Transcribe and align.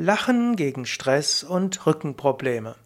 Lachen 0.00 0.54
gegen 0.54 0.86
Stress 0.86 1.42
und 1.42 1.84
Rückenprobleme. 1.84 2.76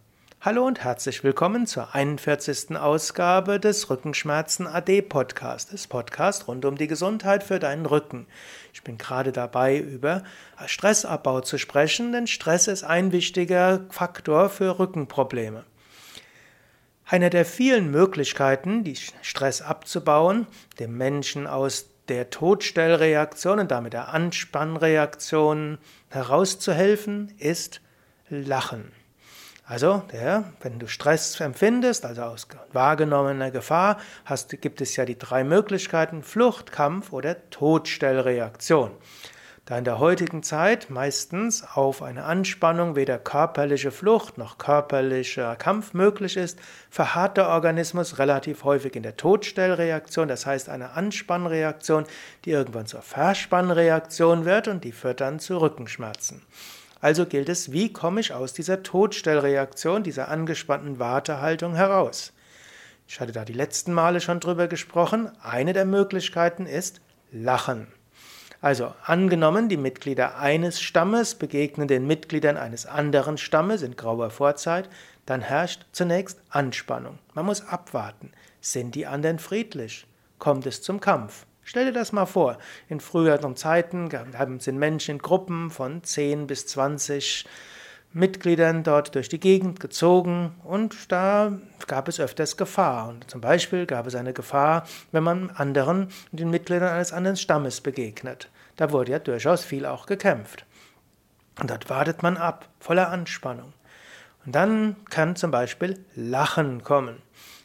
Hallo 0.41 0.65
und 0.65 0.83
herzlich 0.83 1.23
willkommen 1.23 1.67
zur 1.67 1.93
41. 1.93 2.75
Ausgabe 2.75 3.59
des 3.59 3.87
Rückenschmerzen 3.87 4.65
AD 4.65 5.03
Podcast, 5.03 5.73
des 5.73 5.85
Podcast 5.85 6.47
rund 6.47 6.65
um 6.65 6.75
die 6.75 6.87
Gesundheit 6.87 7.43
für 7.43 7.59
deinen 7.59 7.85
Rücken. 7.85 8.25
Ich 8.73 8.81
bin 8.81 8.97
gerade 8.97 9.31
dabei, 9.31 9.77
über 9.77 10.23
Stressabbau 10.65 11.41
zu 11.41 11.59
sprechen, 11.59 12.13
denn 12.13 12.25
Stress 12.25 12.65
ist 12.65 12.83
ein 12.83 13.11
wichtiger 13.11 13.81
Faktor 13.91 14.49
für 14.49 14.79
Rückenprobleme. 14.79 15.65
Einer 17.05 17.29
der 17.29 17.45
vielen 17.45 17.91
Möglichkeiten, 17.91 18.83
die 18.83 18.95
Stress 19.21 19.61
abzubauen, 19.61 20.47
dem 20.79 20.97
Menschen 20.97 21.45
aus 21.45 21.92
der 22.13 22.29
Todstellreaktion 22.29 23.59
und 23.59 23.71
damit 23.71 23.93
der 23.93 24.13
Anspannreaktion 24.13 25.79
herauszuhelfen, 26.09 27.33
ist 27.39 27.81
Lachen. 28.29 28.91
Also, 29.65 30.03
der, 30.11 30.43
wenn 30.61 30.77
du 30.77 30.87
Stress 30.87 31.39
empfindest, 31.39 32.05
also 32.05 32.21
aus 32.23 32.47
wahrgenommener 32.73 33.49
Gefahr, 33.49 33.97
hast, 34.25 34.61
gibt 34.61 34.81
es 34.81 34.95
ja 34.95 35.05
die 35.05 35.17
drei 35.17 35.43
Möglichkeiten, 35.43 36.21
Flucht, 36.21 36.71
Kampf 36.71 37.13
oder 37.13 37.49
Todstellreaktion. 37.49 38.91
Da 39.65 39.77
in 39.77 39.85
der 39.85 39.97
heutigen 39.97 40.43
Zeit 40.43 40.89
meistens 40.89 41.63
auf 41.63 42.01
eine 42.01 42.25
Anspannung 42.25 42.97
weder 42.97 43.17
körperliche 43.17 43.91
Flucht 43.91 44.37
noch 44.37 44.57
körperlicher 44.57 45.55
Kampf 45.55 45.93
möglich 45.93 46.35
ist, 46.35 46.59
verharrt 46.89 47.37
der 47.37 47.47
Organismus 47.47 48.19
relativ 48.19 48.65
häufig 48.65 48.93
in 48.97 49.03
der 49.03 49.15
Todstellreaktion, 49.15 50.27
das 50.27 50.45
heißt 50.45 50.67
eine 50.67 50.91
Anspannreaktion, 50.91 52.03
die 52.43 52.51
irgendwann 52.51 52.87
zur 52.87 53.01
Verspannreaktion 53.03 54.43
wird 54.43 54.67
und 54.67 54.83
die 54.83 54.91
führt 54.91 55.21
dann 55.21 55.39
zu 55.39 55.61
Rückenschmerzen. 55.61 56.41
Also 56.99 57.25
gilt 57.25 57.47
es, 57.47 57.71
wie 57.71 57.93
komme 57.93 58.19
ich 58.19 58.33
aus 58.33 58.51
dieser 58.51 58.83
Todstellreaktion, 58.83 60.03
dieser 60.03 60.27
angespannten 60.27 60.99
Wartehaltung 60.99 61.73
heraus? 61.73 62.33
Ich 63.07 63.21
hatte 63.21 63.31
da 63.31 63.45
die 63.45 63.53
letzten 63.53 63.93
Male 63.93 64.19
schon 64.19 64.41
drüber 64.41 64.67
gesprochen. 64.67 65.31
Eine 65.41 65.71
der 65.71 65.85
Möglichkeiten 65.85 66.65
ist 66.65 66.99
Lachen. 67.31 67.87
Also 68.63 68.93
angenommen, 69.03 69.67
die 69.67 69.75
Mitglieder 69.75 70.37
eines 70.37 70.79
Stammes 70.79 71.35
begegnen 71.35 71.89
den 71.89 72.07
Mitgliedern 72.07 72.55
eines 72.55 72.85
anderen 72.85 73.37
Stammes 73.37 73.81
in 73.81 73.97
grauer 73.97 74.29
Vorzeit, 74.29 74.89
dann 75.25 75.41
herrscht 75.41 75.85
zunächst 75.91 76.39
Anspannung. 76.49 77.19
Man 77.33 77.45
muss 77.45 77.67
abwarten. 77.67 78.31
Sind 78.61 78.95
die 78.95 79.05
anderen 79.05 79.39
friedlich? 79.39 80.07
Kommt 80.39 80.65
es 80.65 80.81
zum 80.81 81.01
Kampf? 81.01 81.45
Stell 81.65 81.87
dir 81.87 81.91
das 81.91 82.13
mal 82.13 82.25
vor. 82.25 82.57
In 82.87 83.01
früheren 83.01 83.57
Zeiten 83.57 84.09
sind 84.59 84.77
Menschen 84.77 85.15
in 85.15 85.21
Gruppen 85.21 85.69
von 85.69 86.01
10 86.01 86.47
bis 86.47 86.65
20 86.67 87.45
Mitgliedern 88.13 88.83
dort 88.83 89.15
durch 89.15 89.27
die 89.27 89.39
Gegend 89.39 89.79
gezogen 89.79 90.55
und 90.63 91.11
da 91.11 91.57
gab 91.87 92.07
es 92.07 92.19
öfters 92.19 92.57
Gefahr. 92.57 93.09
Und 93.09 93.29
zum 93.29 93.41
Beispiel 93.41 93.85
gab 93.85 94.05
es 94.05 94.15
eine 94.15 94.33
Gefahr, 94.33 94.85
wenn 95.11 95.23
man 95.23 95.49
anderen, 95.49 96.09
den 96.31 96.51
Mitgliedern 96.51 96.93
eines 96.93 97.11
anderen 97.11 97.37
Stammes 97.37 97.81
begegnet. 97.81 98.49
Da 98.75 98.91
wurde 98.91 99.13
ja 99.13 99.19
durchaus 99.19 99.63
viel 99.63 99.85
auch 99.85 100.05
gekämpft. 100.05 100.65
Und 101.59 101.69
dort 101.69 101.89
wartet 101.89 102.23
man 102.23 102.37
ab, 102.37 102.69
voller 102.79 103.09
Anspannung. 103.09 103.73
Und 104.45 104.53
dann 104.53 104.95
kann 105.09 105.35
zum 105.35 105.51
Beispiel 105.51 106.03
Lachen 106.15 106.83
kommen. 106.83 107.21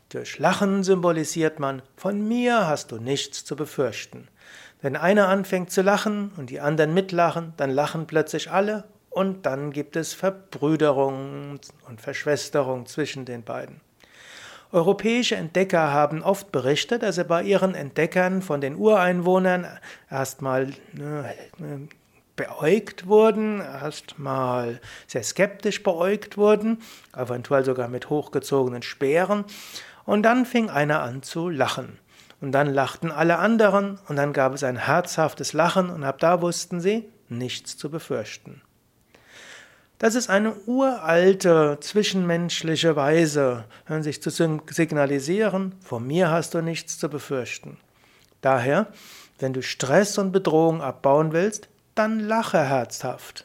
Durch 0.08 0.38
Lachen 0.38 0.82
symbolisiert 0.82 1.58
man, 1.58 1.82
von 1.96 2.26
mir 2.26 2.66
hast 2.66 2.92
du 2.92 2.96
nichts 2.96 3.44
zu 3.44 3.56
befürchten. 3.56 4.28
Wenn 4.80 4.96
einer 4.96 5.28
anfängt 5.28 5.70
zu 5.70 5.82
lachen 5.82 6.32
und 6.36 6.50
die 6.50 6.60
anderen 6.60 6.94
mitlachen, 6.94 7.52
dann 7.58 7.70
lachen 7.70 8.06
plötzlich 8.06 8.50
alle 8.50 8.84
und 9.19 9.47
dann 9.47 9.72
gibt 9.72 9.97
es 9.97 10.14
Verbrüderung 10.14 11.58
und 11.88 12.00
Verschwesterung 12.00 12.86
zwischen 12.86 13.25
den 13.25 13.42
beiden. 13.42 13.80
Europäische 14.70 15.34
Entdecker 15.34 15.92
haben 15.92 16.22
oft 16.22 16.53
berichtet, 16.53 17.03
dass 17.03 17.16
sie 17.16 17.25
bei 17.25 17.43
ihren 17.43 17.75
Entdeckern 17.75 18.43
von 18.43 18.60
den 18.60 18.76
Ureinwohnern 18.76 19.66
erstmal 20.09 20.69
äh, 20.69 21.88
beäugt 22.37 23.09
wurden, 23.09 23.60
erstmal 23.60 24.81
sehr 25.09 25.25
skeptisch 25.25 25.82
beäugt 25.82 26.37
wurden, 26.37 26.81
eventuell 27.16 27.64
sogar 27.64 27.88
mit 27.88 28.10
hochgezogenen 28.10 28.82
Speeren, 28.82 29.44
und 30.04 30.22
dann 30.22 30.47
fing 30.47 30.70
einer 30.70 31.03
an 31.03 31.25
zu 31.25 31.48
lachen. 31.48 31.98
Und 32.41 32.53
dann 32.53 32.72
lachten 32.72 33.10
alle 33.10 33.38
anderen, 33.38 33.98
und 34.06 34.14
dann 34.14 34.32
gab 34.32 34.54
es 34.54 34.62
ein 34.62 34.76
herzhaftes 34.76 35.54
Lachen, 35.54 35.91
und 35.91 36.04
ab 36.04 36.19
da 36.20 36.41
wussten 36.41 36.81
sie, 36.81 37.09
nichts 37.28 37.76
zu 37.76 37.91
befürchten. 37.91 38.62
Das 39.98 40.14
ist 40.14 40.31
eine 40.31 40.54
uralte 40.66 41.78
zwischenmenschliche 41.81 42.94
Weise, 42.94 43.64
sich 44.00 44.22
zu 44.22 44.31
signalisieren, 44.31 45.75
vor 45.82 45.98
mir 45.98 46.31
hast 46.31 46.54
du 46.54 46.60
nichts 46.60 46.98
zu 46.98 47.09
befürchten. 47.09 47.78
Daher, 48.41 48.87
wenn 49.41 49.53
du 49.53 49.60
Stress 49.60 50.16
und 50.19 50.31
Bedrohung 50.31 50.82
abbauen 50.82 51.32
willst, 51.32 51.69
dann 51.97 52.20
lache 52.20 52.60
herzhaft. 52.60 53.44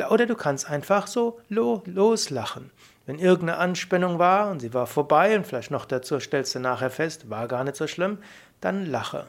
Oder 0.09 0.25
du 0.25 0.35
kannst 0.35 0.69
einfach 0.69 1.07
so 1.07 1.41
loslachen. 1.49 2.71
Wenn 3.05 3.19
irgendeine 3.19 3.57
Anspannung 3.59 4.17
war 4.17 4.49
und 4.49 4.59
sie 4.59 4.73
war 4.73 4.87
vorbei 4.87 5.35
und 5.35 5.45
vielleicht 5.45 5.71
noch 5.71 5.85
dazu 5.85 6.19
stellst 6.19 6.55
du 6.55 6.59
nachher 6.59 6.89
fest, 6.89 7.29
war 7.29 7.47
gar 7.47 7.63
nicht 7.63 7.75
so 7.75 7.87
schlimm, 7.87 8.17
dann 8.61 8.85
lache. 8.85 9.27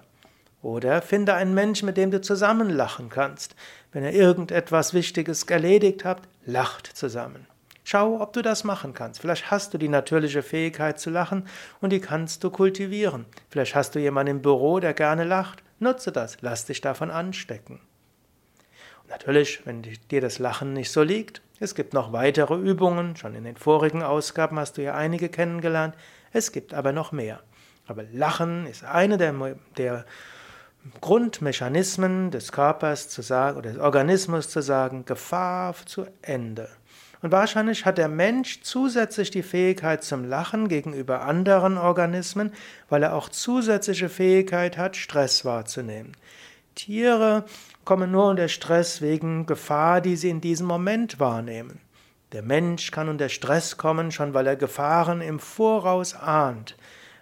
Oder 0.63 1.03
finde 1.03 1.35
einen 1.35 1.55
Menschen, 1.55 1.87
mit 1.87 1.97
dem 1.97 2.11
du 2.11 2.21
zusammen 2.21 2.71
lachen 2.71 3.09
kannst. 3.09 3.55
Wenn 3.93 4.03
ihr 4.03 4.13
irgendetwas 4.13 4.95
Wichtiges 4.95 5.45
erledigt 5.45 6.05
habt, 6.05 6.29
lacht 6.45 6.87
zusammen. 6.87 7.47
Schau, 7.85 8.21
ob 8.21 8.33
du 8.33 8.43
das 8.43 8.65
machen 8.65 8.95
kannst. 8.95 9.21
Vielleicht 9.21 9.51
hast 9.51 9.73
du 9.73 9.79
die 9.79 9.89
natürliche 9.89 10.43
Fähigkeit 10.43 10.99
zu 10.99 11.09
lachen 11.11 11.47
und 11.81 11.91
die 11.91 12.01
kannst 12.01 12.43
du 12.43 12.51
kultivieren. 12.51 13.27
Vielleicht 13.49 13.77
hast 13.77 13.95
du 13.95 14.01
jemanden 14.01 14.33
im 14.33 14.43
Büro, 14.43 14.81
der 14.81 14.93
gerne 14.93 15.23
lacht. 15.23 15.63
Nutze 15.79 16.11
das, 16.11 16.39
lass 16.41 16.65
dich 16.65 16.81
davon 16.81 17.13
anstecken. 17.13 17.81
Natürlich, 19.09 19.65
wenn 19.65 19.83
dir 19.83 20.21
das 20.21 20.39
Lachen 20.39 20.73
nicht 20.73 20.91
so 20.91 21.03
liegt, 21.03 21.43
es 21.59 21.75
gibt 21.75 21.95
noch 21.95 22.13
weitere 22.13 22.55
Übungen, 22.55 23.17
schon 23.17 23.35
in 23.35 23.45
den 23.45 23.57
vorigen 23.57 24.03
Ausgaben 24.03 24.59
hast 24.59 24.77
du 24.77 24.83
ja 24.83 24.95
einige 24.95 25.29
kennengelernt, 25.29 25.95
es 26.33 26.53
gibt 26.53 26.75
aber 26.75 26.93
noch 26.93 27.13
mehr. 27.13 27.41
Aber 27.87 28.03
Lachen 28.13 28.67
ist 28.67 28.85
eine 28.85 29.17
der, 29.17 29.35
der 29.79 30.05
Grundmechanismen 31.01 32.31
des 32.31 32.53
Körpers 32.53 33.09
zu 33.09 33.23
sagen 33.23 33.59
oder 33.59 33.71
des 33.71 33.81
Organismus 33.81 34.51
zu 34.51 34.61
sagen, 34.61 35.05
Gefahr 35.05 35.75
zu 35.87 36.07
Ende. 36.23 36.69
Und 37.23 37.33
wahrscheinlich 37.33 37.87
hat 37.87 37.99
der 37.99 38.09
Mensch 38.09 38.61
zusätzlich 38.63 39.31
die 39.31 39.43
Fähigkeit 39.43 40.05
zum 40.05 40.25
Lachen 40.25 40.69
gegenüber 40.69 41.23
anderen 41.23 41.79
Organismen, 41.79 42.53
weil 42.89 43.03
er 43.03 43.15
auch 43.15 43.29
zusätzliche 43.31 44.09
Fähigkeit 44.09 44.77
hat, 44.77 44.97
Stress 44.97 45.45
wahrzunehmen. 45.45 46.13
Tiere 46.77 47.45
kommen 47.85 48.13
nur 48.13 48.29
unter 48.29 48.47
Stress 48.47 49.03
wegen 49.03 49.47
Gefahr, 49.47 50.01
die 50.01 50.15
sie 50.15 50.31
in 50.31 50.41
diesem 50.41 50.69
Moment 50.69 51.19
wahrnehmen. 51.19 51.81
Der 52.31 52.43
Mensch 52.43 52.93
kann 52.93 53.09
unter 53.09 53.29
Stress 53.29 53.77
kommen, 53.77 54.13
schon 54.13 54.33
weil 54.35 54.47
er 54.47 54.57
Gefahren 54.57 55.21
im 55.21 55.41
Voraus 55.41 56.15
ahnt 56.15 56.77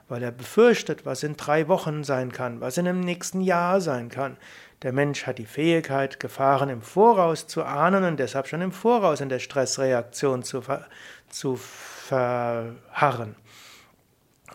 weil 0.09 0.23
er 0.23 0.33
befürchtet, 0.33 1.07
was 1.07 1.23
in 1.23 1.37
drei 1.37 1.69
Wochen 1.69 2.05
sein 2.05 2.33
kann, 2.33 2.61
was 2.61 2.79
in 2.79 2.85
dem 2.85 3.01
nächsten 3.01 3.41
Jahr 3.41 3.81
sein 3.81 4.09
kann. 4.09 4.37
Der 4.83 4.93
Mensch 4.93 5.27
hat 5.27 5.39
die 5.39 5.47
Fähigkeit, 5.47 6.21
Gefahren 6.21 6.69
im 6.69 6.83
Voraus 6.83 7.47
zu 7.47 7.65
ahnen 7.65 8.05
und 8.05 8.19
deshalb 8.19 8.47
schon 8.47 8.61
im 8.61 8.73
Voraus 8.73 9.21
in 9.21 9.29
der 9.29 9.39
Stressreaktion 9.39 10.43
zu, 10.43 10.61
ver 10.61 10.87
zu 11.31 11.57
verharren. 11.57 13.35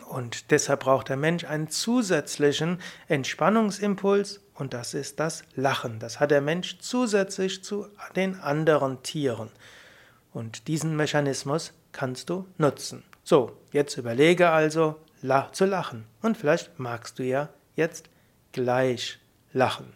Und 0.08 0.50
deshalb 0.50 0.80
braucht 0.80 1.08
der 1.08 1.16
Mensch 1.16 1.44
einen 1.44 1.68
zusätzlichen 1.68 2.80
Entspannungsimpuls 3.08 4.40
und 4.54 4.74
das 4.74 4.94
ist 4.94 5.20
das 5.20 5.42
Lachen. 5.54 5.98
Das 5.98 6.20
hat 6.20 6.30
der 6.30 6.40
Mensch 6.40 6.78
zusätzlich 6.80 7.64
zu 7.64 7.88
den 8.14 8.38
anderen 8.40 9.02
Tieren. 9.02 9.50
Und 10.32 10.68
diesen 10.68 10.96
Mechanismus 10.96 11.72
kannst 11.92 12.30
du 12.30 12.46
nutzen. 12.58 13.02
So, 13.24 13.56
jetzt 13.72 13.96
überlege 13.96 14.50
also, 14.50 14.96
zu 15.52 15.64
lachen. 15.64 16.06
Und 16.22 16.36
vielleicht 16.36 16.78
magst 16.78 17.18
du 17.18 17.24
ja 17.24 17.48
jetzt 17.74 18.08
gleich 18.52 19.18
lachen. 19.52 19.92